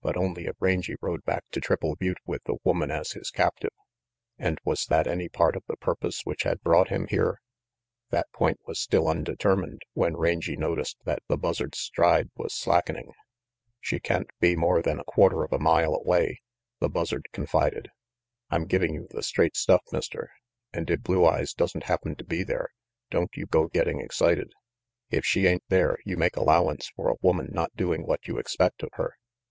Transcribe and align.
But 0.00 0.16
only 0.16 0.46
if 0.46 0.56
Rangy 0.58 0.96
rode 1.02 1.22
back 1.26 1.44
to 1.50 1.60
Triple 1.60 1.96
Butte 1.96 2.16
with 2.24 2.42
the 2.44 2.56
woman 2.64 2.90
as 2.90 3.12
his 3.12 3.30
captive. 3.30 3.74
And 4.38 4.58
was 4.64 4.86
that 4.86 5.06
any 5.06 5.28
part 5.28 5.54
of 5.54 5.64
the 5.66 5.76
purpose 5.76 6.22
which 6.24 6.44
had 6.44 6.62
brought 6.62 6.88
him 6.88 7.08
here? 7.08 7.42
That 8.08 8.32
point 8.32 8.58
was 8.64 8.80
still 8.80 9.06
undetermined 9.06 9.82
when 9.92 10.16
Rangy 10.16 10.56
noticed 10.56 10.96
that 11.04 11.18
the 11.28 11.36
Buzzard's 11.36 11.78
stride 11.78 12.30
was 12.36 12.54
slackening. 12.54 13.08
106 13.08 13.20
RANGY 13.20 13.78
PETE 13.82 13.82
"She 13.82 14.00
can't 14.00 14.30
be 14.40 14.56
more 14.58 14.80
than 14.80 14.98
a 14.98 15.04
quarter 15.04 15.44
of 15.44 15.52
a 15.52 15.58
mile 15.58 15.92
away, 15.94 16.40
3 16.78 16.78
the 16.80 16.88
Buzzard 16.88 17.28
confided. 17.34 17.90
"I'm 18.48 18.64
giving 18.64 18.94
you 18.94 19.06
the 19.10 19.22
straight 19.22 19.58
stuff, 19.58 19.82
Mister, 19.92 20.30
and 20.72 20.88
if 20.88 21.02
Blue 21.02 21.26
Eyes 21.26 21.52
doesn't 21.52 21.84
happen 21.84 22.16
to 22.16 22.24
be 22.24 22.44
there, 22.44 22.68
don't 23.10 23.36
you 23.36 23.44
go 23.44 23.66
getting 23.66 24.00
excited. 24.00 24.54
If 25.10 25.26
she 25.26 25.46
ain't 25.46 25.64
there, 25.68 25.98
you 26.06 26.16
make 26.16 26.36
allowance 26.36 26.88
for 26.96 27.10
a 27.10 27.16
woman 27.20 27.50
not 27.52 27.76
doing 27.76 28.06
what 28.06 28.26
you 28.26 28.38
expect 28.38 28.82
of 28.82 28.88
her. 28.94 29.16